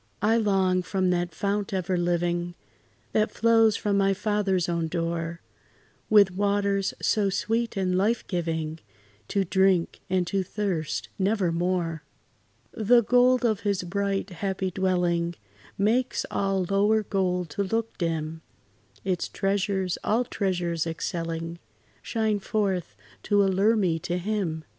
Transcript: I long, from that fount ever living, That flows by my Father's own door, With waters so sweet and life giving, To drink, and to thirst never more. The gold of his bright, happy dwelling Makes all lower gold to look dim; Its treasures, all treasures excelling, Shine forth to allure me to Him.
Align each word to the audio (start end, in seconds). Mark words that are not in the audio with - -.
I 0.23 0.35
long, 0.35 0.81
from 0.81 1.11
that 1.11 1.31
fount 1.35 1.71
ever 1.75 1.95
living, 1.95 2.55
That 3.11 3.29
flows 3.29 3.79
by 3.79 3.91
my 3.91 4.15
Father's 4.15 4.67
own 4.67 4.87
door, 4.87 5.41
With 6.09 6.31
waters 6.31 6.95
so 6.99 7.29
sweet 7.29 7.77
and 7.77 7.95
life 7.95 8.25
giving, 8.25 8.79
To 9.27 9.43
drink, 9.43 9.99
and 10.09 10.25
to 10.25 10.41
thirst 10.41 11.09
never 11.19 11.51
more. 11.51 12.01
The 12.71 13.03
gold 13.03 13.45
of 13.45 13.59
his 13.59 13.83
bright, 13.83 14.31
happy 14.31 14.71
dwelling 14.71 15.35
Makes 15.77 16.25
all 16.31 16.65
lower 16.67 17.03
gold 17.03 17.51
to 17.51 17.63
look 17.63 17.95
dim; 17.99 18.41
Its 19.05 19.27
treasures, 19.27 19.99
all 20.03 20.23
treasures 20.25 20.87
excelling, 20.87 21.59
Shine 22.01 22.39
forth 22.39 22.95
to 23.21 23.43
allure 23.43 23.75
me 23.75 23.99
to 23.99 24.17
Him. 24.17 24.63